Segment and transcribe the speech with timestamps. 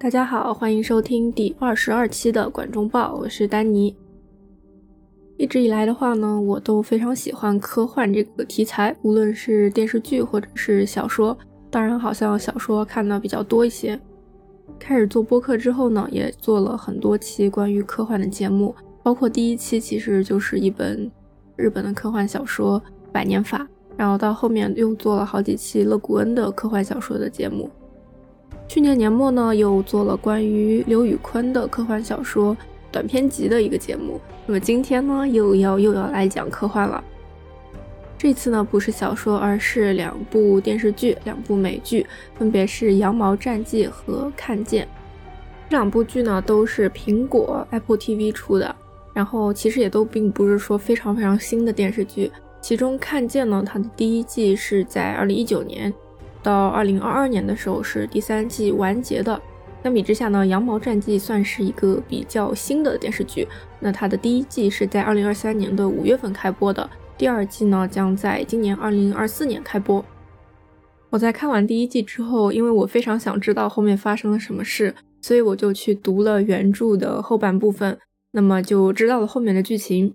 [0.00, 3.92] 大家好，欢迎收听第二十二期的《管中报》，我是丹尼。
[5.36, 11.36] 一直以来的话呢，我都非常喜欢科幻这个题材，无论是电视剧或者是小说。
[11.68, 13.98] 当然，好像小说看的比较多一些。
[14.78, 21.10] 开始做播客之后呢，也做了很多期关于科幻的节目，包括第一期其实就是一本
[21.56, 23.58] 日本的科幻小说《百年法》，
[23.96, 27.68] 然后到后面又做了好几期勒古恩的科幻小说的节目。
[28.68, 32.54] 去年年末呢，又做了关于刘宇昆的科幻小说
[32.92, 34.20] 短篇集的一个节目。
[34.46, 37.02] 那么今天呢，又要又要来讲科幻了。
[38.18, 42.04] 这次呢，不是小说，而是两部电视剧，两部美剧，
[42.34, 44.84] 分别是《羊毛战记》和《看见》。
[45.70, 48.76] 这两部剧呢，都是苹果 Apple TV 出的，
[49.14, 52.30] 然后其实也都并不是说非常非常新的电视剧。
[52.60, 55.92] 其中《看见》呢，它的第一季是在二零一九年，
[56.42, 59.40] 到二零二二年的时候是第三季完结的。
[59.82, 63.46] 相比之下呢，《羊毛战记》算是一个比较新的电视剧，
[63.78, 66.88] 那它的第一季是在二零二三年的五月份开播的。
[67.16, 70.04] 第二季呢，将在今年二零二四年开播。
[71.10, 77.98] 我在看完第一季之后，因为我非常想知道后面发生了什么事，所以我就去读了原著的后半部分，
[78.32, 80.14] 那么就知道了后面的剧情。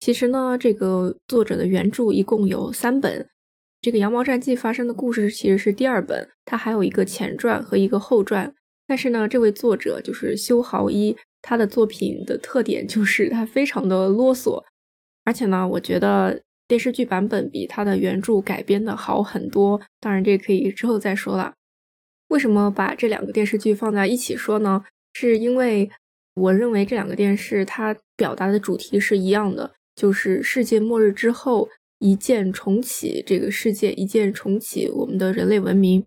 [0.00, 3.28] 其实呢，这个作者的原著一共有三本，
[3.80, 8.52] 这个《羊毛战记》发生的故事其实是第二本，它还有一个前传和一个后传。
[8.86, 14.62] 但是呢，这位作者就是修豪一，他的作品的特点就是 他非常的啰嗦。
[15.24, 19.80] 而且呢，我觉得电视剧版本比他的原著改编的好很多。
[20.00, 21.52] 当然，这可以之后再说了。
[22.28, 24.84] 为什么把这两个电视剧放在一起说呢？
[25.14, 25.90] 是因为
[26.34, 31.68] 我认为这两个电视它表达的主题是一样的，就是世界末日之后
[31.98, 36.04] 一键重启这个世界，一键重启我们的人类文明。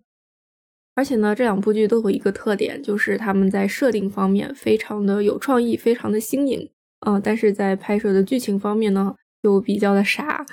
[0.94, 6.70] 而且呢，这两部剧都有一个特点，就是他们在设定方面非常的有创意，非常的新颖。
[7.06, 10.44] 嗯，但是在拍摄的剧情方面呢，又比较的傻。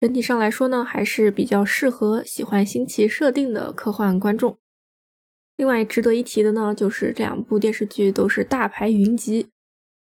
[0.00, 4.58] 整体上来说呢，还是比较适合喜欢新奇设定的科幻观众。
[5.56, 9.44] 另外值得一提的呢，就是这两部电视剧都是大牌云集，《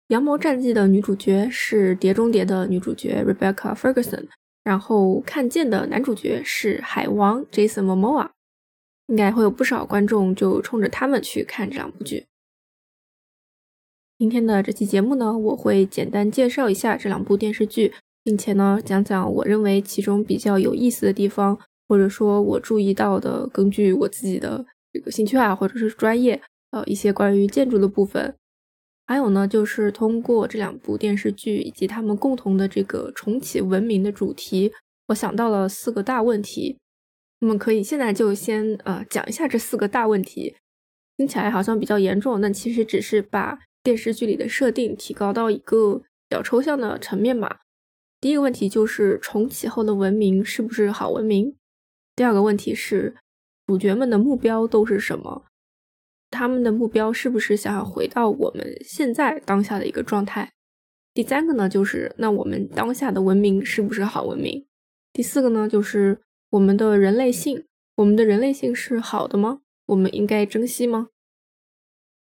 [0.09, 4.27] 羊毛战记》的女主角是《碟中谍》的女主角 Rebecca Ferguson，
[4.65, 8.31] 然后《看见》的男主角是海王 Jason Momoa，
[9.07, 12.27] 应该会有不少观众就冲着他们去看这两部剧。
[14.19, 21.59] 今天的这期节目呢，我会简单介绍一下这两部电视剧，并且呢讲讲我认为其中比较有意思的地方，
[21.89, 26.43] 或者说我注意到的，根据我自己的这个兴趣爱或者是专业，
[26.73, 28.35] 呃一些关于建筑的部分。
[29.09, 34.71] 还有呢，就是通过这两部电视剧以及他们共同的这个重启文明的主题，
[35.09, 36.79] 我想到了四个大问题。
[37.41, 40.55] 那么可以现在就先呃讲一下这四个大问题，
[41.17, 43.59] 听起来好像比较严重，但其实只是把。
[43.81, 45.99] 电视剧里的设定提高到一个
[46.29, 47.61] 比较抽象的层面吧。
[48.21, 51.57] 第一个问题就是重启后的文明是不是好文明？
[52.15, 53.17] 第二个问题是
[53.67, 55.45] 主角们的目标都是什么？
[56.31, 60.53] 他们的目标是不是想要回到我们现在当下的一个状态？
[61.15, 64.67] 第三个呢，就是那我们当下的文明是不是好文明？
[65.13, 67.65] 第四个呢，就是我们的人类性，
[67.97, 69.61] 我们的人类性是好的吗？
[69.87, 71.09] 我们应该珍惜吗？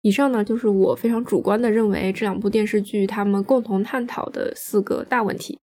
[0.02, 5.58] 以上呢，就是我非常主观的认为这两部电视剧他们共同探讨的四个大问题，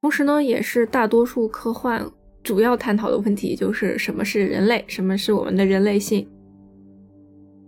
[0.00, 2.08] 同时呢，也是大多数科幻
[2.44, 6.30] 主要探讨的问题，就是什么是人类，什么是我们的人类性。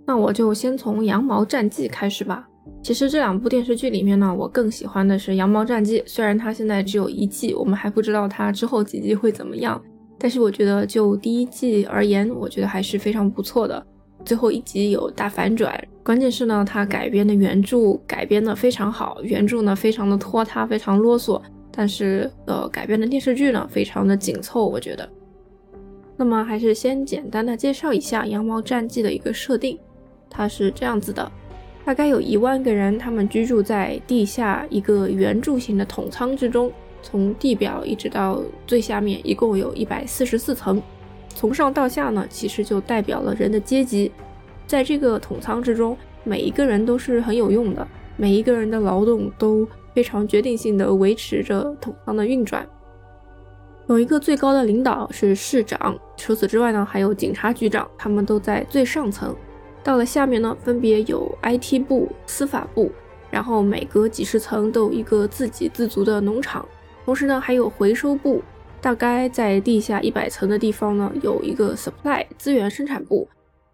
[0.09, 2.49] 那我就先从《羊毛战记》开始吧。
[2.83, 9.79] 其实这两部电视剧里面呢，我更喜欢的是《羊毛战记》，虽然它现在只有一季，我们还不知道它之后几季会怎么样，
[10.19, 13.87] 但是我觉得就第一季而言，我觉得还是非常不错的。
[14.25, 21.39] 最后一集有大反转，关键是呢，它改编的原著改编的非常好，原著呢非常的拖沓，非常啰嗦，
[21.71, 25.07] 但是呃改编的电视剧呢非常的紧凑，我觉得。
[26.17, 29.79] 那么还是先简单的介绍一下《羊毛战记》的一个设定，
[30.31, 31.31] 它是这样子的，
[31.85, 36.71] 大概有一万个人，他们居住在地下一个圆柱形的筒仓之中，
[37.03, 40.83] 从地表一直到最下面，一共有一百四十四层。
[41.35, 44.11] 从上到下呢，其实就代表了人的阶级。
[44.67, 47.87] 在这个筒仓之中，每一个人都是很有用的，
[48.17, 52.69] 每一个人的劳动都非常决定性的维持着筒仓的运转。
[53.87, 59.35] 有一个最高的领导是市长，除此之外呢，还有警察局长，他们都在最上层。
[59.89, 62.93] 到了下面呢，分别有 IT 部、司法部，
[63.31, 66.69] 然后每隔几十层都有一个自给自足的农场，
[67.07, 68.43] 同时呢，还有回收部。
[68.83, 73.27] 大概在地下一百层的地方呢，有一个 supply 资源生产部，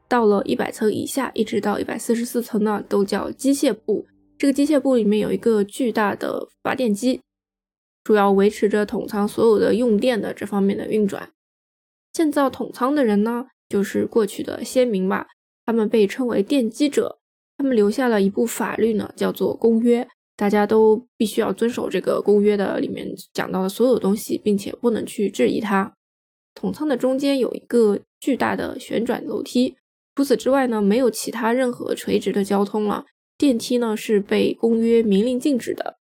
[0.07, 4.07] 到了一百层以下，一直到一百四十四层呢，都叫机械部。
[4.39, 7.21] 这个机械部里面有一个巨大的发电机，
[8.05, 11.31] 主要维持着桶仓所有的用电的这方面的运转。
[12.13, 15.27] 建造桶仓的人呢，就是过去的先民吧，
[15.65, 17.19] 他们被称为奠基者。
[17.57, 25.95] 他们留下了一部法律呢，叫做公约，大家都必须要遵守这个公约的里面讲到的所有东西，并且不能去质疑它。
[26.55, 29.77] 筒仓的中间有一个巨大的旋转楼梯，
[30.17, 33.07] 除此之外呢，没有其他任何垂直的交通了。
[33.39, 35.97] 电梯呢是被公约明令禁止的。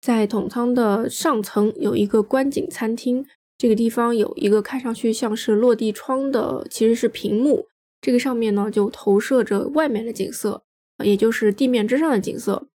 [0.00, 3.26] 在筒仓的上层有一个观景餐厅，
[3.58, 7.66] 这个地方有一个看上去像是落地窗的，其实是屏幕。
[8.06, 10.62] 这个上面呢就投射着外面的景色，
[11.02, 12.68] 也就是地面之上的景色。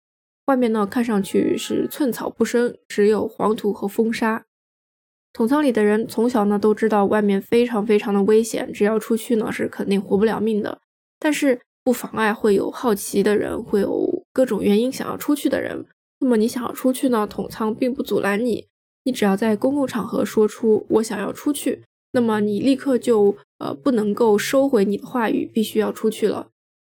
[0.47, 4.47] 外面呢看上去是寸草不生，只有黄土和风沙。
[5.35, 10.81] 统仓里的人从小呢都知道外面非常非常的危险，只要出去呢是肯定活不了命的。
[11.19, 15.85] 但是不妨碍会有好奇的人，会有各种原因想要出去的人。
[16.21, 18.67] 那么你想要出去呢，统仓并不阻拦你，
[19.05, 26.49] 你只要在公共场合说出我想要出去，那么你立刻就呃不能够收回你的话语，必须要出去了。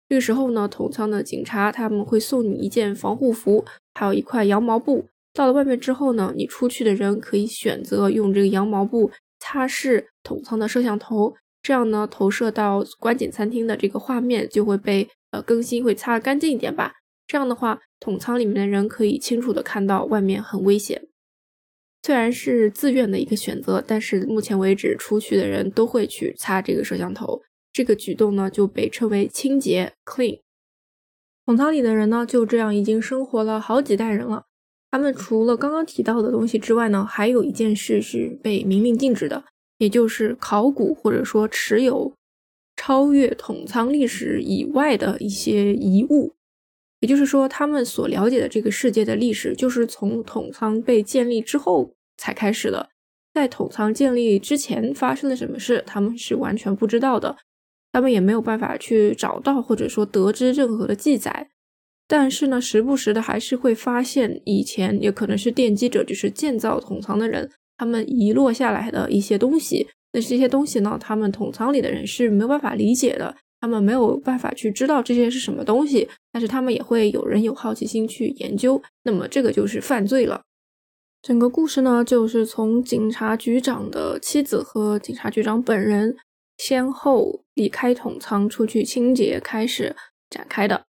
[0.08, 3.64] 这个时候呢，统仓的警察他们会送你一件防护服，
[3.94, 5.06] 还有一块羊毛布。
[5.32, 16.94] 到了外面之后呢，你出去的人可以选择用这个羊毛布擦拭桶仓的摄像头，这样呢，投射到观景餐厅的这个画面就会被呃更新，会擦干净一点吧。
[17.26, 21.08] 这样的话，统仓里面的人可以清楚的看到外面很危险。
[22.06, 27.42] 虽然是自愿的一个选择，但是目前为止出去的人都会去擦这个摄像头，
[27.72, 30.38] 这个举动呢就被称为清洁 （clean）。
[31.44, 34.44] 桶仓里的人呢就这样已经生活了好几代人了。
[34.92, 39.42] 他们除了刚刚提到的东西之外呢，还有一件事是被明令禁止的，
[39.78, 42.14] 也就是考古或者说持有
[42.76, 46.34] 超越统仓历史以外的一些遗物。
[47.00, 52.88] 也就是说，他们所了解的这个世界的历史，就是从统仓被建立之后才开始的。
[53.34, 57.36] 在统仓建立之前发生了什么事，他们是完全不知道的，
[57.92, 61.48] 他们也没有办法去找到或者说得知任何的记载。
[62.08, 69.86] 但是呢，时不时的还是会发现以前也可能是奠基者，就是建造统仓的人，他们遗落下来的一些东西。
[70.12, 76.08] 那这些东西呢，他们统仓里的人是没有办法理解的，他们没有办法去知道这些是什么东西。
[76.32, 80.40] 但是他们也会有人有好奇心去研究，那么这个就是犯罪了。
[81.26, 86.16] 整个故事呢，就是从警察局长的妻子和警察局长本人
[86.56, 89.96] 先后离开统仓出去清洁开始
[90.30, 90.84] 展开的。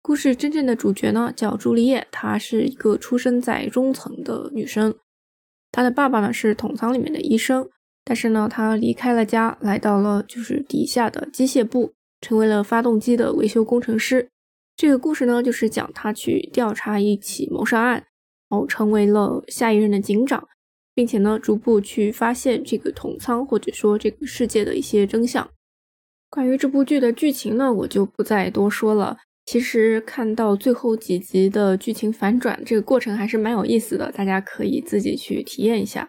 [0.00, 4.94] 故事真正的主角呢，叫朱丽叶，她是一个出生在中层的女生。
[5.70, 7.68] 她的爸爸呢是统仓里面的医生，
[8.02, 11.92] 但是呢，她离开了家，来到了就是底下的机械部，
[12.22, 14.30] 成为了发动机的维修工程师。
[14.74, 18.06] 这个故事呢，就是讲她去调查一起谋杀案，
[18.66, 20.46] 成为了下一任的警长，
[20.94, 25.48] 并且呢，逐步去发现这个统仓或者说这个世界的一些真相。
[26.30, 29.18] 关于这部剧的剧情呢，我就不再多说了。
[29.46, 36.08] 其实看到最后几集的剧情反转，这个过程还是蛮有意思的，大家可以自己去体验一下。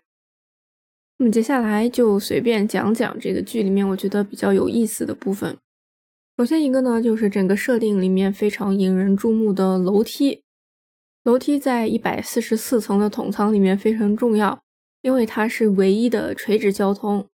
[1.17, 5.57] 那么接下来就随便讲讲这个剧里面我觉得比较有意思的部分。
[6.37, 10.41] 首先一个呢，就是整个设定里面非常引人注目的楼梯。
[11.25, 14.63] 楼梯在一百四十四层的筒仓里面非常重要，
[15.01, 17.27] 因为它是唯一的垂直交通。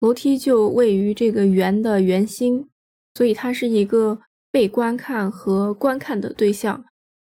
[0.00, 2.68] 楼梯就位于这个圆的圆心，
[3.14, 4.22] 所以它是一个。
[4.52, 6.84] 被观看和观看的对象，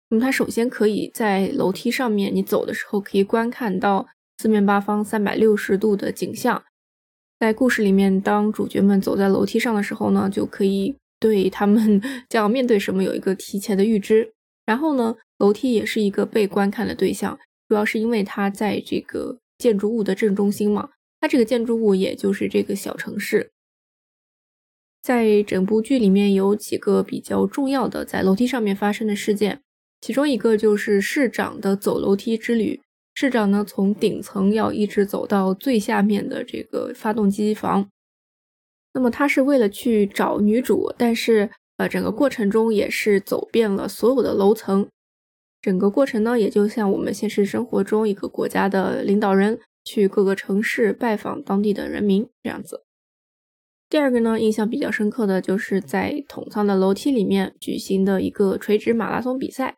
[0.07, 6.63] 那么它首先可以在楼梯上面，你走的时候可以观看到四面八方三百六十度的景象。
[7.37, 14.31] 在故事里面，当主角们走在楼梯上的时候呢，就可以对他们 将要面对什么有一个提前的预知。
[14.65, 23.49] 然后呢，楼梯也是一个被观看的对象，主要是因为它在这个建筑物的正中心嘛，它这个建筑物也就是这个小城市。
[25.01, 29.61] 在整部剧里面有几个比较重要的在楼梯上面发生的事件，
[30.01, 32.81] 其中一个就是市长的走楼梯之旅。
[33.15, 37.89] 市长呢从顶层要一直走到最下面的这个发动机房，
[38.93, 44.87] 那么他是为了去找女主，但是呃整个过程中也是走遍了所有的楼层。
[45.61, 52.85] 整个过程呢也就像我们现实生活中一个国家的领导人去各个城市拜访当地的人民这样子。
[53.89, 59.77] 第二个呢，印象比较深刻的就是在统仓的楼梯里面举行的一个垂直马拉松比赛。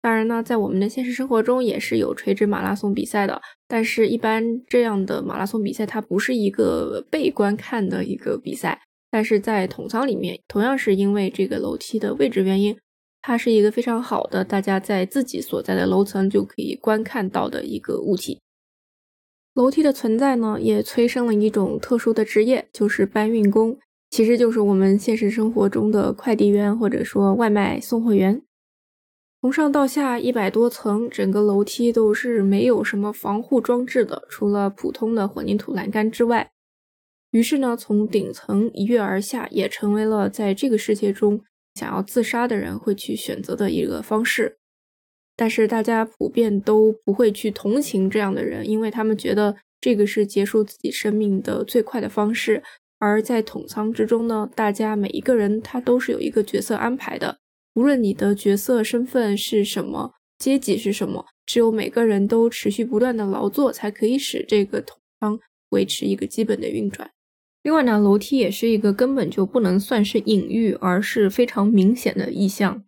[0.00, 8.80] 当然呢，在我们的现实生活中也是有垂直马拉松比赛的，但是一般这样的马拉松比赛它不是一个被观看的一个比赛，
[9.12, 12.76] 但是在统仓里面，同样是因为这个楼梯的位置原因，
[13.22, 18.40] 它是一个非常好的，大家在自己所在的楼层就可以观看到的一个物体。
[19.54, 23.78] 楼梯的存在呢，也催生了一种特殊的职业，就是搬运工，
[24.10, 28.42] 其实就是我们现实生活中的快递员或者说外卖送货员。
[29.40, 36.50] 从上到下一百多层，整个楼梯都是没有什么防护装置的，除了普通的混凝土栏杆之外。
[37.30, 41.42] 于是呢，从顶层一跃而下，也成为了在这个世界中
[41.74, 44.58] 想要自杀的人会去选择的一个方式。
[45.34, 52.62] 但是大家普遍都不会去同情这样的人，因为他们觉得这个是结束自己生命的最快的方式。
[52.98, 57.38] 而在统仓之中呢，大家每一个人他都是有一个角色安排的，
[57.74, 67.10] 无论你的角色身份是什么，阶级是什么，只有每个人都持续不断的劳作，才可以使这个统仓维持一个基本的运转。
[67.62, 72.82] 另外呢，楼梯也是一个根本就不能算是隐喻，而是非常明显的意象。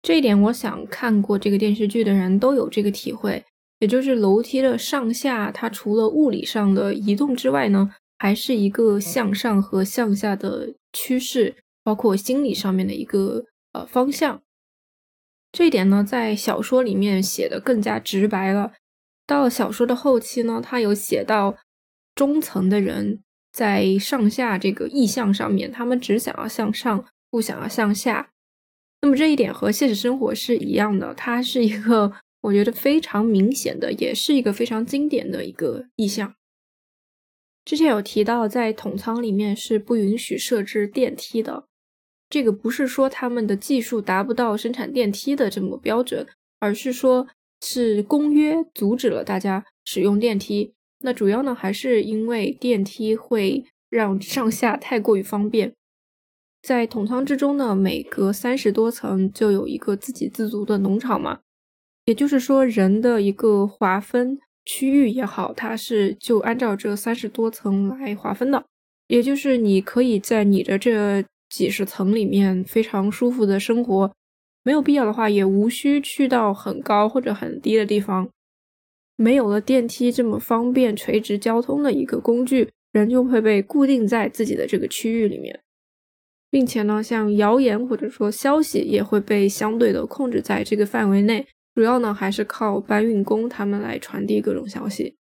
[0.00, 3.44] 这一点，我想看过这个电视剧的人都有这个体会，
[3.80, 14.40] 也就是楼梯的上下，它除了物理上的移动之外呢，还是一个向上和向下的趋势，包括心理上面的一个呃方向。
[15.50, 18.72] 这一点呢，在小说里面写的更加直白了。
[19.26, 21.56] 到小说的后期呢，他有写到
[22.14, 23.23] 中层的人。
[23.54, 28.32] 在上下这个意向上面，他们只想要向上，不想要向下。
[29.00, 36.34] 那么这一点和现实生活是一样的，它是一个我觉得非常明显的，也是一个非常经典的一个意向。
[37.64, 41.66] 之前有提到，在统仓里面是不允许设置电梯的。
[42.28, 46.26] 这个不是说他们的技术达不到生产电梯的这么标准，
[46.58, 47.28] 而是说
[47.60, 50.74] 是公约阻止了大家使用电梯。
[51.04, 55.74] 那主要呢，还是因为电梯会让上下太过于方便。
[56.62, 61.40] 在筒仓之中呢，每隔三十多层就有一个自给自足的农场嘛，
[62.06, 68.64] 也就是说，人的一个划分区域也好，它是就按照这三十多层来划分的。
[69.08, 74.10] 也就是你可以在你的这几十层里面非常舒服的生活，
[74.62, 78.30] 没有必要的话，也无需去到很高或者很低的地方。
[79.16, 85.60] 没有了电梯这么方便垂直交通的一个工具，人就会被固定在自己的这个区域里面，
[86.50, 91.46] 并且呢，像谣言或者说消息也会被相对的控制在这个范围内。
[91.74, 95.16] 主要呢还是靠搬运工他们来传递各种消息。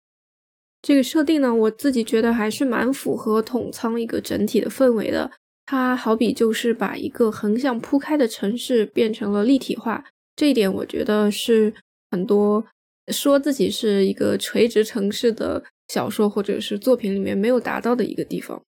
[0.83, 5.31] 这个设定呢，我自己觉得还是蛮符合统仓一个整体的氛围的。
[5.65, 11.73] 它好比就是把一个横向铺开的城市变成了立体化，这一点我觉得是
[12.11, 12.67] 很多。
[13.09, 18.59] 说自己是一个垂直城市的小说或者是作品里面没有达到的一个地方，《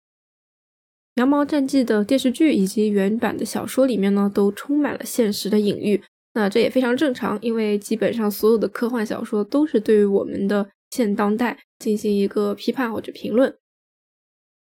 [1.14, 6.02] 羊毛战记》的电视剧以及原版的小说里面呢，都充满了现实的隐喻。
[6.32, 13.56] 那这也非常正常，因为基本上所有的科幻小说都是对于我们的现当代进行一个批判或者评论。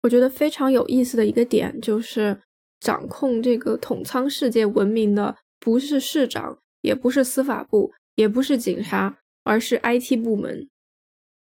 [0.03, 2.39] 我觉得非常有意思的一个点就是，
[2.79, 9.17] 掌控这个统仓世界文明的不是市长，也不是司法部，也不是警察。
[9.46, 10.68] 而是 IT 部门，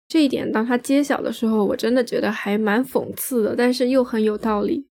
[0.07, 4.87] 这一点当他揭晓的时候，我真的觉得还蛮讽刺的，但是又很有道理。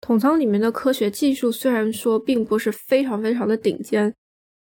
[0.00, 4.12] 统仓里面的科学技术虽然说并不是非常非常的顶尖，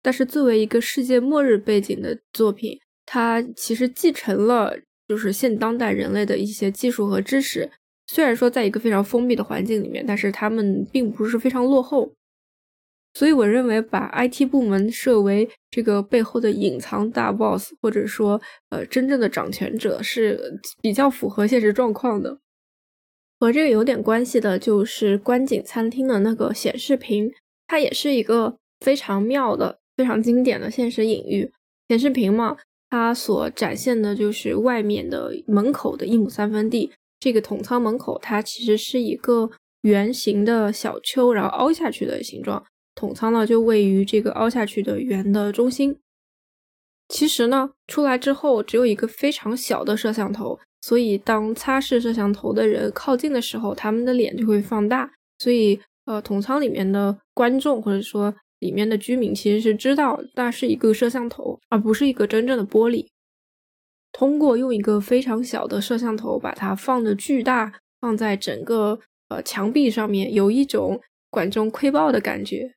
[0.01, 4.79] 但是作为一个世界末日背景的作品，它其实继承了
[5.09, 7.71] 就是现当代人类的一些技术和知识。
[8.07, 12.16] 虽然说在一个非常封闭的环境里面，但是他们并不是非常落后。
[13.17, 22.39] 所以我认为，把 IT 部门设为这个背后的隐藏大 boss，或者说，呃，真正的掌权者，是比较符合现实状况的。
[23.41, 27.33] 和这个有点关系的，就是观景餐厅的那个显示屏，
[27.67, 31.51] 它也是一个非常妙的、非常经典的现实隐喻。
[31.89, 32.59] 显示屏嘛，
[32.91, 36.93] 它所展现的就是外面的门口的一亩三分地。
[37.19, 42.63] 这个统仓门口，它其实是一个圆形的小丘，然后凹下去的形状。
[42.97, 46.01] 筒仓呢，就位于这个凹下去的圆的中心。
[47.09, 55.13] 其实呢，出来之后只有一个非常小的摄像头，所以当擦拭摄像头的人靠近的时候，他们的脸就会放大。
[55.39, 63.07] 所以，呃，筒仓里面的观众或者说里面的居民其实是知道那是一个摄像头，而不是一个真正的玻璃。
[64.11, 68.99] 通过用一个非常小的摄像头把它放的巨大，放在整个
[69.29, 72.73] 呃墙壁上面，有一种管中窥豹的感觉。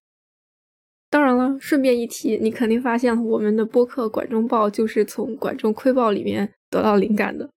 [1.10, 7.50] 当然了，顺便一提，你肯定发现了，我们的播客《管中报》就是从《管中窥豹》里面得到灵感的。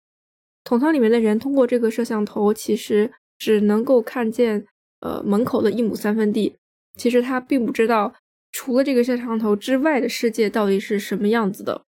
[0.63, 4.65] 筒仓里面的人通过这个摄像头，其实只能够看见
[5.01, 6.55] 呃门口的一亩三分地，
[6.95, 8.13] 其实他并不知道
[8.51, 11.81] 除了这个摄像头之外的世界到底是什么样子的。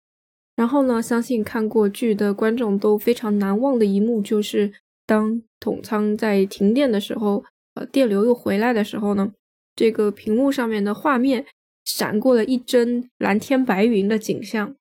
[0.56, 4.72] 然后呢，相信看过剧的观众都非常难忘的一幕，就是
[5.06, 9.32] 当筒仓在停电的时候，呃，电流又回来的时候呢，
[9.76, 11.46] 这个屏幕上面的画面
[11.84, 14.74] 闪过了一帧蓝天白云的景象。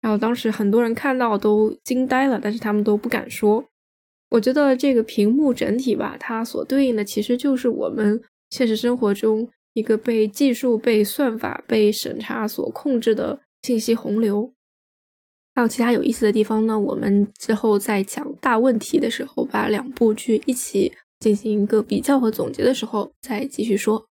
[0.00, 3.64] 然后当时很多人看到都惊呆了，但是他们都不敢说。
[4.30, 8.20] 我觉得这个屏幕整体吧，它所对应的其实就是我们
[8.50, 14.52] 现实生活中一个被技术、被算法、被审查所控制的信息洪流。
[15.54, 24.08] 还有其他有意思的地方呢，我们之后在讲大问题的时候，把两部剧一起进行一个比较和总结的时候再继续说。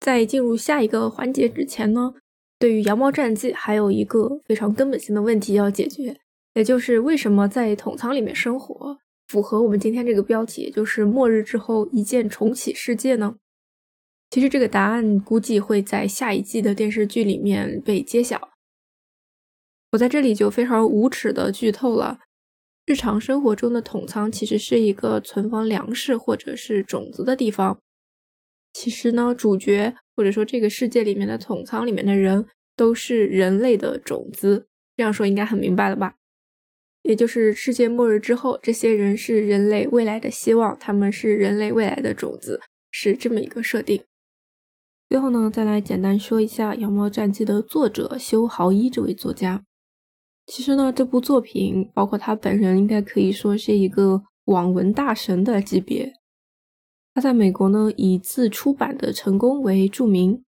[0.00, 2.14] 在进入下一个环节之前呢。
[2.58, 6.16] 对于《羊毛战记》，还有一个非常根本性的问题要解决，
[6.54, 8.96] 也就是为什么在桶仓里面生活
[9.26, 13.34] 符合我们今天这个标题，就是末日之后一键重启世界呢？
[14.30, 18.50] 其实这个答案估计会在下一季的电视剧里面被揭晓。
[19.90, 22.20] 我在这里就非常无耻的剧透了，
[22.86, 27.78] 日常生活中的桶仓其实是一个存放粮食或者是种子的地方。
[28.72, 29.94] 其实呢，主角。
[30.14, 32.46] 或者说，这个世界里面的桶仓里面的人
[32.76, 36.16] 都是人类的种子，这样说应该很明白了吧？
[37.00, 42.60] 也就是世界末日之后，这些人是人类未来的希望，他们是人类未来的种子，
[42.90, 44.04] 是这么一个设定。
[45.08, 49.64] 最后呢，再来简单说一下《羊毛战记》的作者修豪一这位作家。
[50.46, 56.12] 其实呢，这部作品包括他本人，应该可以说是一个网文大神的级别。
[57.14, 60.42] 他在美国呢，以自出版的成功为著名。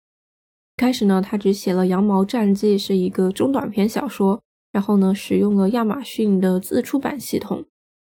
[0.77, 4.41] 开始呢，他只写了《羊毛战记》是一个中短篇小说，
[4.73, 7.65] 然后呢，使用了亚马逊的自出版系统，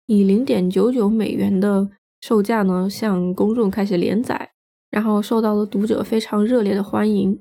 [0.06, 1.88] 以零点九九美元的
[2.20, 4.50] 售价呢，向公众开始连载，
[4.90, 7.40] 然后受到了读者非常热烈的欢迎。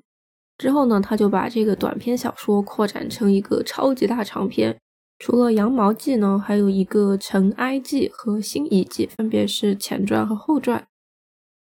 [0.57, 4.75] 之后呢，他就把这个短篇小说扩展成一个超级大长篇。
[5.19, 10.87] 除了《羊毛记》呢，还有一个《尘埃记》和《新遗记》，分别是前传和后传。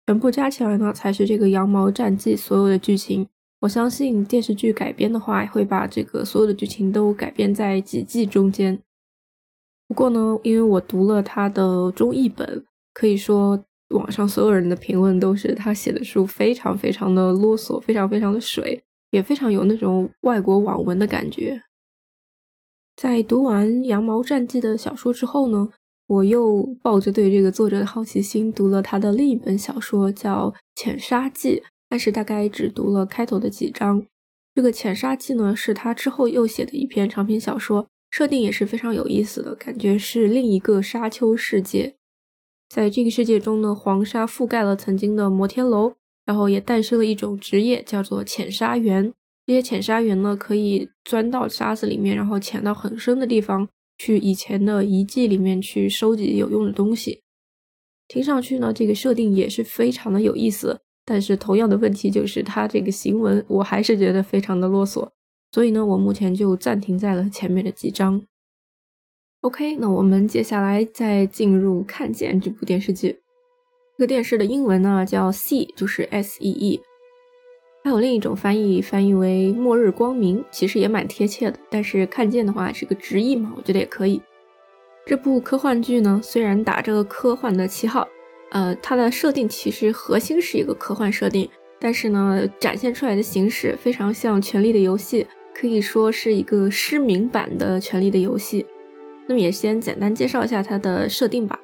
[0.06, 3.26] 全部加起来呢，才是这个《羊毛战记》所有的剧情。
[3.60, 8.80] 我相信电视剧改编的话，会把这个所有的剧情都改编在几季中间。
[9.86, 21.62] 不过呢，因为我读了他的中译本，可以说网上所有人的评论都是他写的书非常非常的啰嗦，非常非常的水，也非常有那种外国网文的感觉。
[22.96, 25.70] 在读完《羊毛战记》的小说之后呢？
[26.06, 31.56] 我又抱着对这个作者的好奇心，读了他的另一本小说，叫《浅沙记》，
[31.88, 34.04] 但是大概只读了开头的几章。
[34.52, 41.94] 这个《浅沙记》呢，是他之后又写的一篇长篇小说，设定也是非常有意思的，感觉是另一个沙丘世界。
[42.70, 45.92] 在这个世界中呢，黄沙覆盖了曾经的摩天楼，
[46.24, 49.12] 然后也诞生了一种职业，叫做浅沙员。
[49.44, 53.68] 这些浅沙员呢，可以钻到沙子里面，然后潜到很深的地方。
[53.98, 57.20] 去以前的遗迹里面去收集有用的东西，
[58.08, 60.80] 听上去呢，这个设定也是非常的有意思。
[61.04, 65.06] 但是同样的问题就是，它这个行文我还是觉得非常的啰嗦。
[65.52, 68.22] 所以呢，我目前就暂停在了前面的几章。
[69.42, 73.18] OK，那我们接下来再进入《看见》这部电视剧。
[73.96, 76.80] 这个电视的英文呢叫 See，就是 S E E。
[77.82, 81.58] 还有另一种翻译，翻译为“末日光明”，其实也蛮贴切的。
[81.70, 84.20] 但是看见的话是个直译嘛，我觉得也可以。
[85.06, 88.06] 这部科幻剧呢，虽然打着科幻的旗号，
[88.50, 91.48] 呃，它的设定其实核心是一个科幻设定，
[91.78, 95.24] 但是呢，展现出来的形式非常像《权力的游戏》，
[95.58, 98.62] 可以说是一个失明版的《权力的游戏》。
[99.30, 101.56] 那么也先简单介绍一下它的设定吧。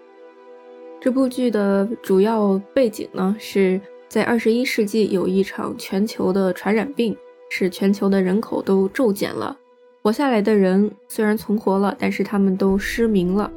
[1.00, 3.80] 这部剧的主要背景呢是。
[4.08, 7.14] 在二十一世纪，有一场全球的传染病，
[7.50, 9.58] 使全球的人口都骤减了。
[10.00, 13.50] 活下来的人虽然存活了，但是他们都失明了。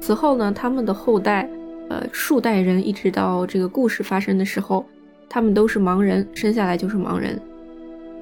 [0.00, 1.50] 此后呢，他们的后代，
[1.88, 4.86] 呃，数代人，一直到这个故事发生的时候，
[5.28, 7.38] 他们都是盲人，生下来就是盲人。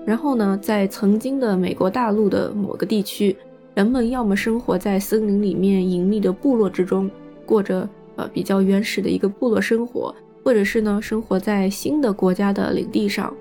[0.06, 3.36] 然后呢，在曾经的美国大陆的某个地区，
[3.74, 7.10] 人们要么生活在森林里面隐秘的部落之中，
[7.44, 10.14] 过着呃比较原始的一个部落生活。
[10.44, 13.34] 或者是呢，生活在新的国家的领地上，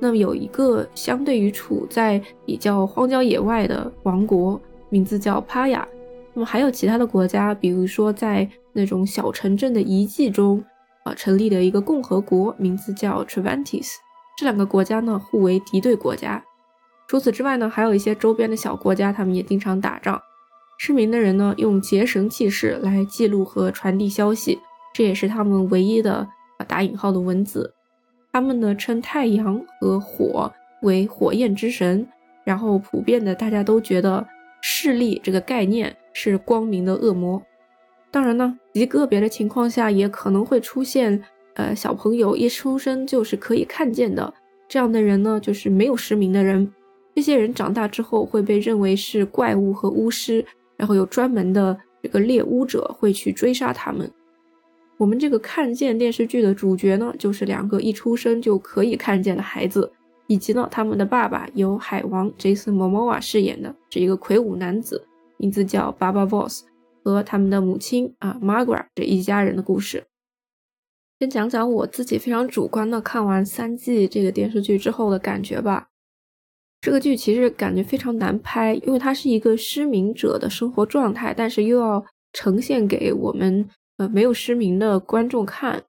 [0.00, 5.86] 那么有一个相对于处在比较荒郊野外的王国，名字叫帕亚。
[6.32, 10.64] 那么还有其他的国家，比如说在那种小城镇的遗迹中
[11.04, 13.96] 啊成立的一个共和国，名字叫 Trevantis。
[14.38, 16.42] 这两个国家呢互为敌对国家。
[17.08, 20.20] 除此之外呢，还有一些周边的小国家，他们也经常打仗。
[20.78, 24.60] 失明的人呢，用结绳记事来记录和传递消息。
[24.94, 26.28] 这也是他们唯一的
[26.66, 27.72] 打引号的文字。
[28.30, 32.06] 他们呢称太阳和火为火焰之神，
[32.44, 34.26] 然后普遍的大家都觉得
[34.60, 37.42] 势力这个概念是光明的恶魔。
[38.10, 41.22] 当然呢，极个别的情况下也可能会出现，
[41.54, 44.34] 呃，小朋友一出生就是可以看见的
[44.68, 46.70] 这样的人呢，就是没有失明的人。
[47.18, 54.08] 这些人长大之后会被认为是怪物和巫师，然后有专门的这个猎巫者会去追杀他们。
[54.98, 59.90] 我们这个看见电视剧的主角呢，就是两个一出生就可以看见的孩子，
[60.28, 65.04] 以及呢他们的爸爸由海王 Jason Momoa 饰演的，是一个魁梧男子，
[65.38, 66.60] 名字叫 Baba Voss，
[67.02, 70.04] 和他们的母亲啊 Margaret 这一家人的故事。
[71.18, 75.88] 先讲讲我自己非常主观的看完三季这个电视剧之后的感觉吧。
[76.80, 83.68] 这个剧其实感觉非常难拍，因为它是一个失明者的生活状态，但是又要呈现给我们。
[83.98, 85.82] 呃，没有失明的观众看，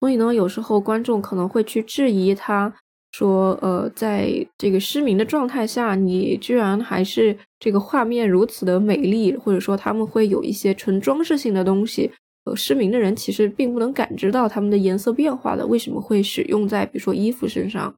[0.00, 2.74] 所以呢，有时候观众可能会去质疑他，
[3.12, 12.10] 说，呃，在这个失明的状态下，你居然还是这个画面如此的美丽，或者说他们会有一些纯装饰性的东西，
[12.46, 17.94] 呃，失明的人其实并不能感知到他们的颜色变化的，为什么会使用在比如说衣服身上，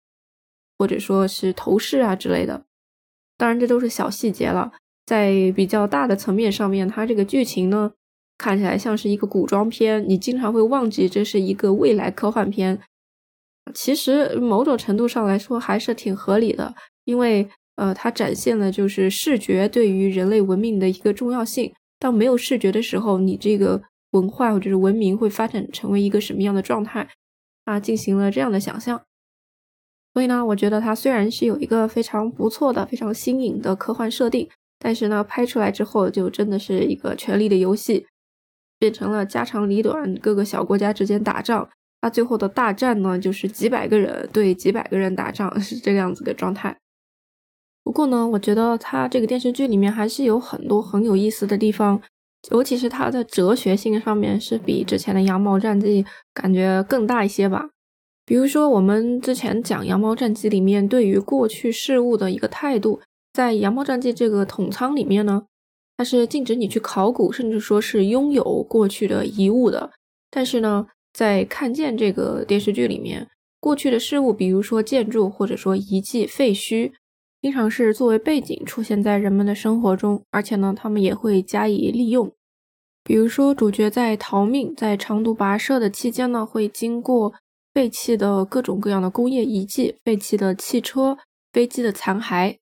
[0.78, 2.64] 或者说是头饰啊之类的？
[3.36, 4.72] 当然，这都是小细节了，
[5.06, 7.92] 在比较大的层面上面，它这个剧情呢。
[8.38, 12.80] 看起来像是一个古装片，你经常会忘记这是一个未来科幻片。
[13.72, 21.72] 其实某种程度上来说还是挺合理的，因为呃，它展现了就是视觉对于人类文明的一个重要性。
[22.00, 23.80] 当没有视觉的时候，你这个
[24.10, 27.08] 文化或者是文明会发展成为一个什么样的状态？
[27.66, 29.00] 啊，进行了这样的想象。
[30.14, 34.48] 所以呢，我觉得它虽然是有一个非常不错的、非常新颖的科幻设定，
[34.78, 38.06] 但是呢，拍出来之后就真的是一个权力的游戏。
[38.78, 41.68] 变成了家长里短，各个小国家之间打仗。
[42.00, 46.76] 那最后的大战呢，就是几百个人对几百个人打仗， 是这个样子的状态。
[47.84, 52.02] 不过呢，我觉得它这个电视剧里面还是有很多很有意思的地方，
[52.50, 56.02] 尤其是它的哲学性上面是比之前的《羊毛战记》
[56.34, 57.70] 感觉更大一些吧。
[58.24, 63.00] 比如说，我们之前讲《羊毛战记》里面对于过去事物的一个态度，
[63.32, 65.44] 在《羊毛战记》这个统仓里面呢。
[65.98, 69.92] 它是禁止你去考古，甚至说是拥有过去的遗物的。
[70.30, 73.28] 但是呢，在看见这个电视剧里面，
[73.60, 76.92] 过去的事物，比如说建筑或者说遗迹、废墟，
[77.40, 82.32] 经常是作为背景出现在人们的生活中，而且呢，他们也会加以利用。
[83.04, 87.34] 比如说，主角在逃命、在长途跋涉的期间呢，会经过
[87.74, 91.16] 废弃的各种各样的工业遗迹、废弃的汽车、
[91.52, 92.58] 飞机的残骸，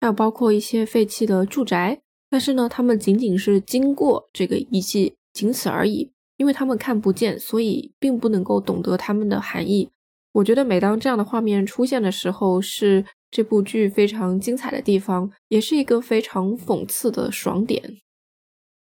[0.00, 2.00] 还有包括一些废弃的住宅。
[2.28, 9.90] 但是呢，他们仅仅是经过这个遗迹，仅此而已，因为他们看不见，所以并不能够懂得他们的含义。
[10.32, 17.96] 我觉得每当这样的画面出现的时候，是这部剧非常精彩的地方，也是一个非常讽刺的爽点。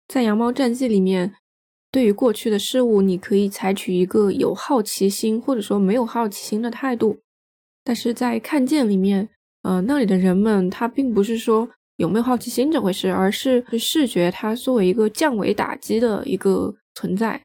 [0.07, 1.33] 在《羊毛战记》里面，
[1.91, 7.19] 对于过去的事物，你可以采取一个有好奇心或者说没有好奇心的态度，
[7.83, 9.29] 但是在《看见》里面，
[9.63, 11.69] 呃，那里的人们他并不是说。
[11.97, 17.39] 有没有好奇心这回事，而是视觉它作为一个降维打击的一个存在。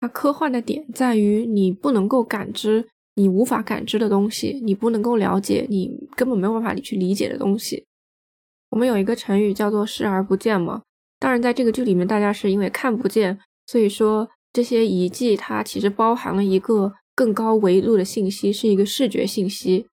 [0.00, 7.84] 它科幻的点在于你不能够感知你无法感知的东西，你不能够了解你根本没有办法你去理解的东西。
[8.70, 10.80] 我们有一个成语叫做视而不见嘛。
[11.18, 19.86] 当然，在这个剧里面，大家是因为看不见，所以说这些遗迹它其实包含了一个更高维度的信息，是一个视觉信息。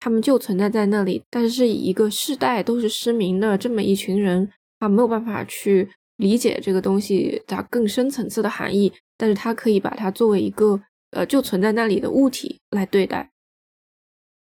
[0.00, 10.80] 他们就存在在那里，但是以一个世代都是失明的这么一群人，他没有办法去理解这个东西它更深层次的含义，但是他可以把它作为一个
[11.12, 13.30] 呃就存在那里的物体来对待。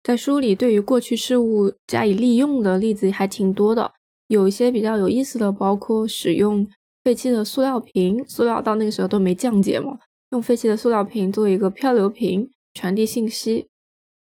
[0.01, 3.91] 在书里，对于过去事物加以利用的例子还挺多的，
[4.27, 6.65] 有一些比较有意思的，包括使用
[7.09, 9.97] 废弃的塑料瓶，塑料到那个时候都没降解嘛，
[10.29, 13.67] 用废弃的塑料瓶做一个漂流瓶传递信息。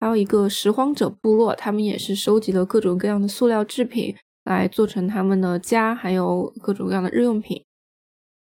[0.00, 7.62] 还有一个拾荒者部落，他们也是收集了各种各样的塑料制品来做成他们的家，还有各种各样的日用品。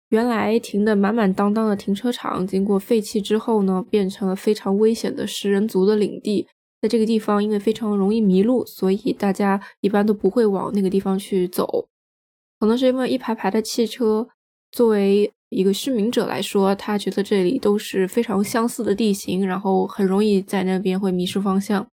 [0.08, 6.48] 原来停的满满当当的停车场，经过废弃之后呢，变成了非常危险的食人族的领地。
[6.80, 11.88] 在这个地方，因为非常容易迷路，所以大家一般都不会往那个地方去走。
[12.58, 14.28] 可能是因为一排排的汽车，
[14.70, 15.32] 作为。
[15.50, 21.86] 一个失明者来说，他觉得这里都是非常相似的地形，然后很容易在那边会迷失方向。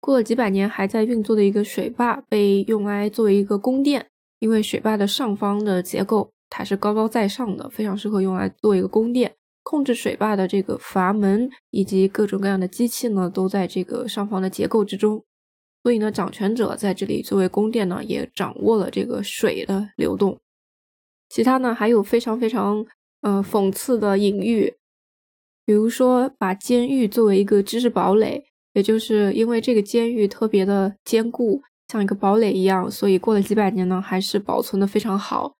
[0.00, 4.08] 过了几百年还在运作的一个水坝被用来作为一个宫殿，
[4.40, 9.32] 因为水坝的上方的结构它是高高在上的，非常适合用来做一个宫殿。
[9.62, 15.22] 控制水坝的这个阀门以及各种各样的机器呢，都在这个上方的结构之中。
[15.84, 20.40] 所以呢，掌权者在这里作为宫殿呢，也掌握了这个水的流动。
[21.28, 22.86] 其他呢，还有非常非常
[23.20, 24.74] 呃讽刺的隐喻，
[25.66, 35.54] 比如说把监狱作为一个知识堡垒，也就是因为这个监狱特别的坚固，像一个堡垒一样，所以过了几百年呢，还是保存的非常好。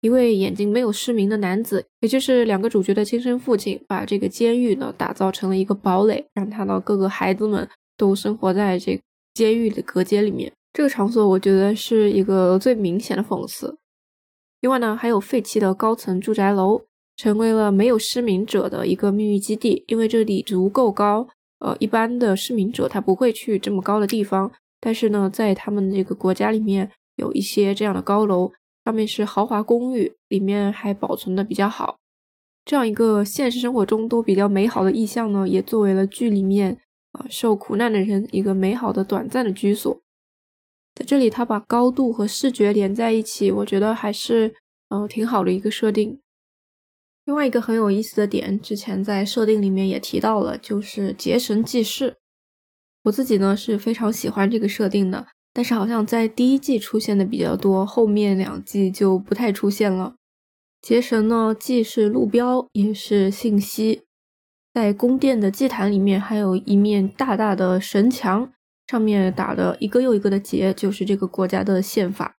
[0.00, 8.98] 一位眼睛没有失明的男子，也就是两个主角的亲生父亲，把这个监狱呢打造成了一个堡垒，让他的各个孩子们都生活在这
[9.36, 10.50] 监狱的隔间里面。
[10.72, 13.76] 这个场所我觉得是一个最明显的讽刺。
[14.62, 16.80] 另外呢，还有废弃的高层住宅楼，
[17.16, 21.28] 成为了没有失明者的一个秘密基地，因为这里足够高。
[21.58, 28.52] 呃，一般的失明者他不会去这么高的地方，但是呢，在他们这个国家里面有一些这样的高楼。
[28.84, 31.96] 上面是豪华公寓，里面还保存的比较好。
[32.64, 36.78] 这样一个现实生活中都比较美好的意象呢，也作为了剧里面
[37.28, 40.00] 受苦难的人一个美好的短暂的居所。
[40.94, 44.54] 在这里，他把高度和视觉连在一起，我觉得还是
[44.88, 46.20] 嗯挺好的一个设定。
[47.26, 52.16] 另外一个很有意思的点，之前在设定里面也提到了，就是结绳记事。
[53.02, 55.26] 我自己呢是非常喜欢这个设定的。
[55.52, 60.14] 但是好像在第一季出现的比较多，后面两季就不太出现了。
[60.82, 64.05] 结绳呢，既是路标，也是信息。
[64.76, 68.52] 在宫殿的祭坛里面，还有一面大大的神墙，
[68.88, 72.36] 上面打的一个又一个的结，就是这个国家的宪法。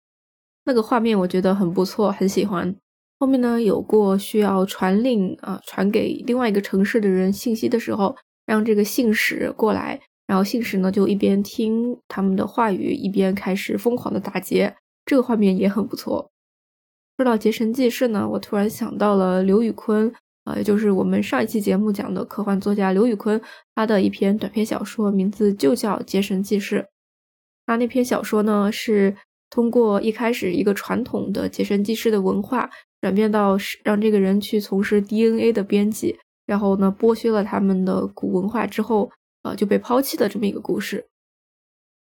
[0.65, 2.75] 那个画面我觉得很不错，很喜欢。
[3.17, 9.99] 后面呢，有过需要传令啊，传给另外一个城市的人信息的时候，让这个信使过来。
[10.27, 16.29] 然后信使呢，就一边听他们的话语，一边开始疯狂的打劫，这个画面也很不错。
[17.17, 20.13] 说到结绳记事呢，我突然想到了刘宇坤，
[20.47, 23.39] 啊，也就是我们上一期节目讲的科幻作家刘宇昆，
[23.75, 26.79] 他的一篇短篇小说，名字就叫《结绳记事》。
[27.65, 29.13] 他那篇小说呢，是
[29.49, 32.69] 通过一开始一个传统的结绳记事的文化，
[33.01, 39.11] 转变到让这个人去从事 DNA 的编辑，然后呢，剥削了他们的古文化之后。
[39.43, 41.07] 呃，就被抛弃的这么一个故事，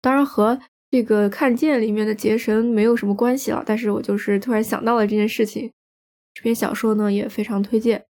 [0.00, 0.58] 当然和
[0.90, 3.62] 这个看见里面的结绳没有什么关系了。
[3.64, 5.70] 但是我就是突然想到了这件事情。
[6.34, 8.06] 这篇小说呢也非常推荐。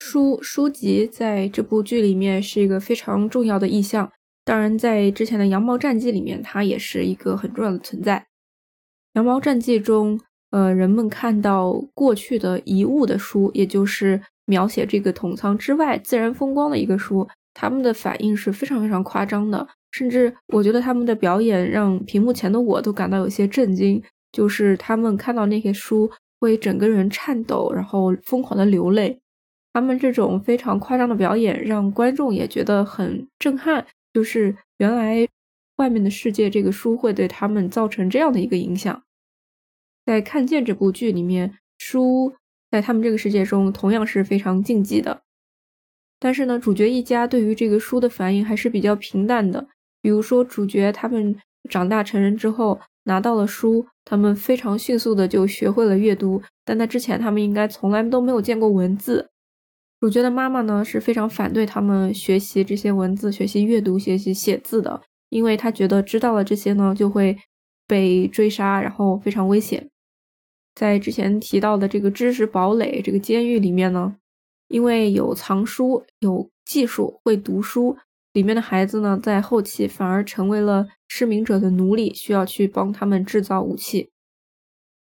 [0.00, 4.10] 书书籍在这部剧里面是一个非常重要的意象，
[4.44, 8.18] 当然在之前的《羊毛战记》里面，它也是一个很重要的存在。
[9.12, 10.18] 《羊毛战记》中，
[10.50, 17.28] 呃，人们看到过去的遗物的书，也就是描写这个桶仓之外自然风光的一个书。
[17.52, 24.02] 他们的反应是非常非常夸张的，甚至我觉得他们的表演让屏幕前的我都感到有些震惊。
[24.32, 26.08] 就是他们看到那些书
[26.38, 29.20] 会整个人颤抖，然后疯狂的流泪。
[29.72, 33.86] 他们这种非常夸张的表演让观众也觉得很震撼。
[34.12, 35.28] 就是原来
[35.76, 39.02] 外面的世界，这个书会对他们造成这样的一个影响。
[40.04, 42.34] 在看见这部剧里面，书
[42.70, 45.22] 在他们这个世界中同样是非常禁忌的。
[46.18, 49.68] 但是呢，主角一家对于这个书的反应还是比较平淡的。
[50.02, 51.36] 比如说，主角他们
[51.68, 56.42] 长大成人之后拿到了书，他们非常迅速的就学会了阅读。
[56.64, 59.29] 但在之前，他们应该从来都没有见过文字。
[60.00, 67.38] 主角的妈妈呢是非常反对他们学习这些文字、学习阅读、学习写字的，因为他觉得知道了这些呢就会
[67.86, 69.88] 被追杀，然后非常危险。
[70.74, 74.16] 在之前提到的这个知识堡垒这个监狱里面呢。
[74.72, 77.96] 因为有藏书、有技术、会读书，
[78.34, 84.12] 里面的孩子呢，在后期反而成为了失明者的奴隶，需要去帮他们制造武器。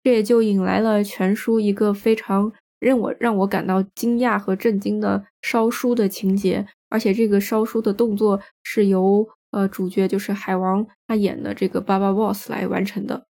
[0.05, 13.27] 这也就引来了全书一个非常让我让我感到惊讶和震惊的烧书的情节，而且这个烧书的动作是由呃主角就是海王他演的这个巴巴 boss 来完成的。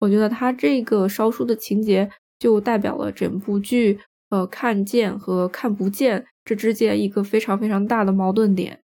[0.00, 4.00] 我觉得他这个烧书的情节就代表了整部剧。
[4.32, 8.80] 呃，看见和看不见这之间一个非常非常大的矛盾点，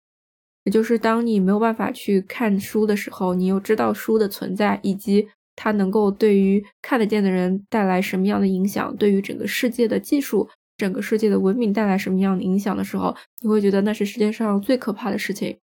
[0.64, 15.56] 也就是当你没有办法去看书的时候，你又知道书的存在，以及它能够对于看得见的人带来什么样的影响，对于整个世界的技术、整个世界的文明带来什么样的影响的时候，你会觉得那是世界上最可怕的事情。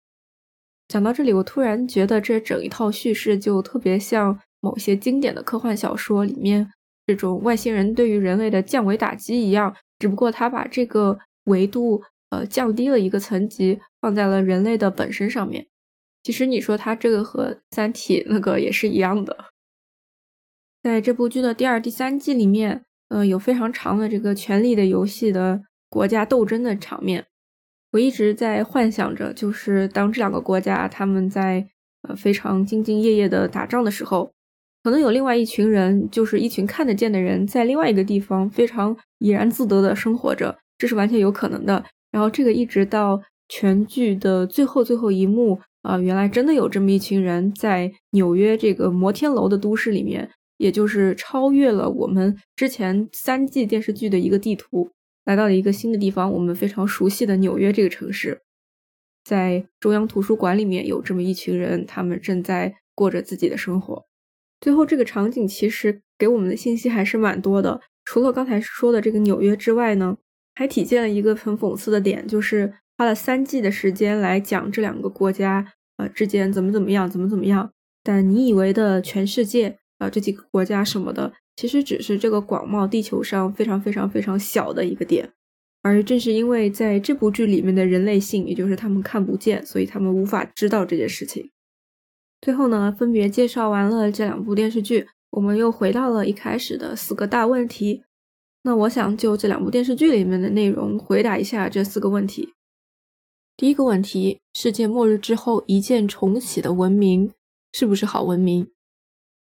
[0.89, 6.71] 讲到这里，我突然觉得这整一套叙事就特别像某些经典的科幻小说里面。
[7.07, 15.67] 这种外星人对于人类的降维打击一样，只不过他把这个维度呃降低了一个层级，放在了人类的本身上面。
[16.23, 19.35] 其实你说他这个和《三体》那个也是一样的。
[20.89, 27.27] 在这部剧的第二、第三季里面，呃，有非常长的这个权力的游戏的国家斗争的场面。
[27.93, 31.69] 我一直在幻想着，就是当这两个国家他们在
[32.09, 34.33] 呃非常兢兢业业的打仗的时候，
[34.83, 41.85] 可能有另外一群人，就是一群看得见的人，在另外一个地方非常怡然自得的生活着，这是完全有可能的。
[42.11, 43.21] 然后这个一直到
[43.51, 50.31] 全剧的最后最后一幕啊，原来真的有这么一群人在纽约这个摩天楼的都市里面。
[50.59, 54.91] 也就是超越了我们之前三季电视剧的一个地图，
[55.25, 58.43] 来到了一个新的地方，我们非常熟悉的纽约这个城市，
[59.25, 64.07] 在中央图书馆里面有这么一群人，他们正在过着自己的生活。
[64.61, 70.17] 最后这个场景其实给我们的信息还是蛮多的，除了刚才说的这个纽约之外呢，
[70.57, 79.79] 还体现了一个很讽刺的点，就是花了三季的时间来讲这两个国家呃之间怎么怎么样，怎么怎么样，但你以为的全世界。
[79.99, 85.33] 啊，这几个国家什么的，其实只是这个广袤地球上非常非常非常小的一个点，
[85.83, 91.51] 而正是因为在这部剧里面的人类性，也就是他们看不见，所以他们无法知道这件事情。
[92.41, 98.05] 最后呢，分别介绍完了这两部电视剧，我们又回到了一开始的四个大问题。
[98.63, 102.55] 那我想就这两部电视剧里面的内容回答一下这四个问题。
[103.57, 107.33] 第一个问题：世界末日之后一键重启的文明
[107.73, 108.69] 是不是好文明？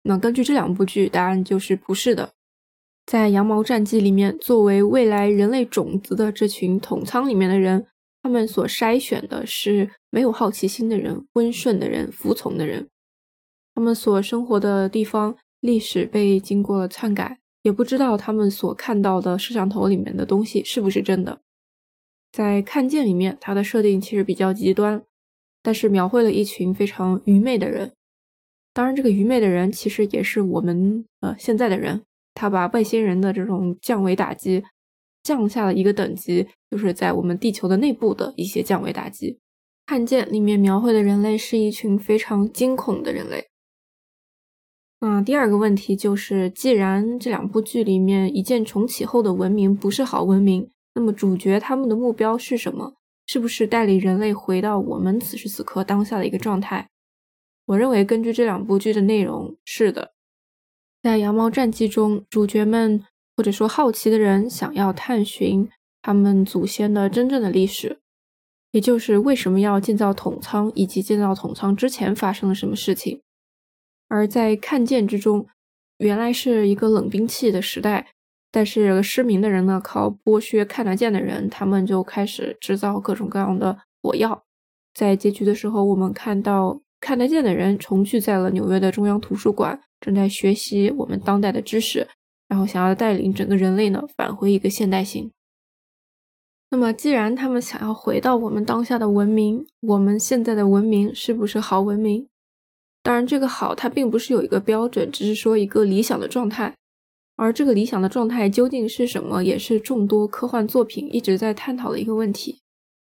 [0.02, 2.32] 那根据这两部剧，答案就是不是的。
[3.06, 7.86] 在《羊毛战记》里面，作为未来人类种子的这群统仓里面的人，
[8.22, 12.88] 他们所筛选的是没有好奇心的人、温顺的人、服从的人。
[13.74, 21.40] 他们所生活的地方历史被经过了篡改，也不知道他们所看到的摄像头里面的东西是不是真的。
[22.30, 25.02] 在《看见》里面，它的设定其实比较极端，
[25.62, 27.92] 但是描绘了一群非常愚昧的人。
[28.74, 32.02] 当然，这个愚昧的人其实也是我们呃现在的人，
[32.34, 34.64] 他把外星人的这种降维打击
[35.22, 39.38] 降下了一个等级，就是在我们地球的内部的一些降维打击。
[39.86, 43.48] 看见里面描绘的人类是一群非常惊恐的人类。
[45.00, 52.94] 嗯，第二个问题就是，既然这两部剧里面一键重启后的文明不是好文明，那么主角他们的目标是什么？
[53.26, 56.88] 是不是带领人类回到我们此时此刻当下的一个状态？
[57.66, 60.12] 我认为，根据这两部剧的内容，是的，
[61.00, 63.04] 在《羊毛战记》中，主角们
[63.36, 65.70] 或者说好奇的人想要探寻
[66.02, 68.00] 他们祖先的真正的历史，
[68.72, 73.22] 也就是为什么要建造统仓，以及建造统仓之前发生了什么事情。
[74.08, 75.46] 而在看见之中，
[75.98, 78.08] 原来是一个冷兵器的时代，
[78.50, 84.44] 但是失明的人呢，靠剥削看得见的人，他们就开始制造各种各样的火药。
[84.92, 86.81] 在结局的时候，我们看到。
[87.02, 92.06] 看得见的人重聚在了纽约的中央图书馆，正在学习我们当代的知识，
[92.48, 95.28] 然后想要带领整个人类呢返回一个现代性。
[96.70, 102.28] 那么，既然他们想要回到我们当下的文明，我们现在的文明是不是好文明？
[103.02, 106.72] 当然，这个好它并不是有一个标准，只是说一个理想的状态。
[107.34, 112.60] 而这个理想的状态究竟是什么，也是众多科幻作品一直在探讨的一个问题。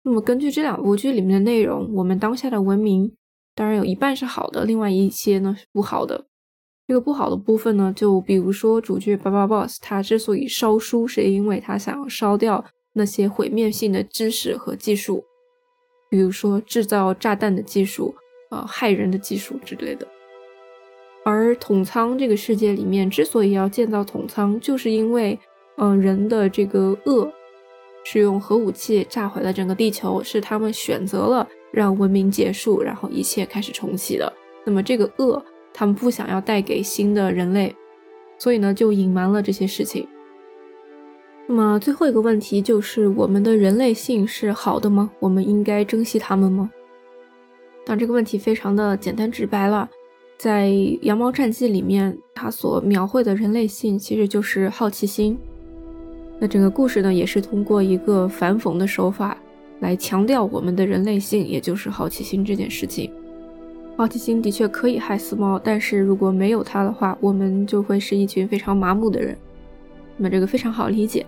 [0.04, 3.14] 那么，根据这两部剧里面的内容，我们当下的文明。
[3.58, 6.28] 当然有一半是好的，另外一些呢是不好的。
[6.88, 15.24] 这个不好的部分呢，就比如说主角巴巴 boss，他之所以烧书，是因为他想要烧掉那些毁灭性的知识和技术，
[16.08, 18.14] 比如说制造炸弹的技术，
[18.52, 20.08] 啊，害人的技术之类的。
[21.26, 25.38] 而统仓这个世界里面，之所以要建造统仓，就是因为，
[25.78, 27.30] 嗯，人的这个恶，
[28.06, 31.46] 是用核武器炸毁了整个地球，是他们选择了。
[31.72, 34.32] 让文明结束，然后一切开始重启的。
[34.66, 37.76] 那么这个恶，他们不想要带给新的人类，
[38.38, 40.08] 所以呢就隐瞒了这些事情。
[41.48, 45.10] 那么最后一个问题就是：我们的人类性是好的吗？
[45.20, 46.70] 我们应该珍惜他们吗？
[47.86, 49.90] 但这个问题非常的简单直白了。
[50.38, 50.68] 在
[51.04, 55.40] 《羊毛战记》里面，它所描绘的人类性其实就是好奇心。
[56.38, 59.38] 那整个故事呢，也是通过一个反讽的手法。
[59.80, 63.12] 来强调我们的人类性，也就是好奇心这件事情。
[63.96, 69.36] 好奇心的确可以害死猫，但是如果没有它的话，我们就会是一群非常麻木的人。
[70.16, 71.26] 那么这个非常好理解，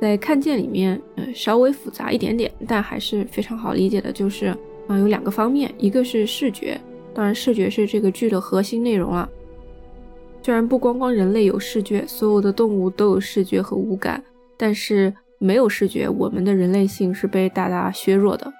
[0.00, 4.10] 在看见里面，呃，稍微复杂一点点，但还是非常好理解的。
[4.10, 4.46] 就是
[4.86, 6.80] 啊，有两个方面，一个是视觉，
[7.12, 9.28] 当然视觉是这个剧的核心内容了。
[10.42, 14.22] 虽然不光光人类有视觉，所有的动物都有视觉和五感，
[14.56, 15.12] 但是。
[15.38, 18.52] 没有视觉，我们的人类性是被大大削弱的。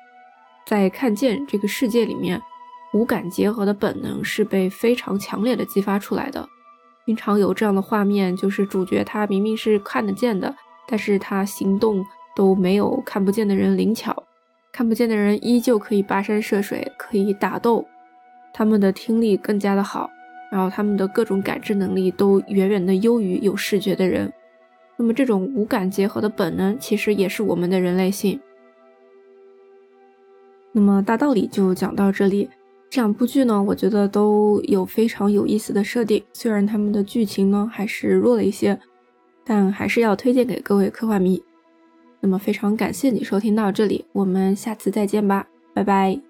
[0.67, 2.41] 在看见这个世界里面，
[2.95, 6.49] 五感结合的本能是被非常强烈的激发出来的。
[7.07, 10.55] 经常有这样的画面，就是主角他明明是看得见的，
[10.87, 12.05] 但是他行动
[12.37, 14.25] 都没有看不见的人灵巧，
[14.71, 17.87] 看不见的人依旧可以跋山涉水，可以打斗，
[18.53, 20.11] 他们的听力更加的好，
[20.53, 24.31] 然后他们的各种感知能力都远远的优于有视觉的人。
[24.99, 28.39] 那么这种五感结合的本能，其实也是我们的人类性。
[30.73, 32.51] 那么大道理就讲到这里。
[32.91, 38.79] 这两部剧呢，我觉得都有非常有意思的设定，虽然他们的剧情呢还是弱了一些，
[39.45, 41.43] 但还是要推荐给各位科幻迷。
[42.21, 46.28] 那么非常感谢你收听到这里，我们下次再见吧，拜拜。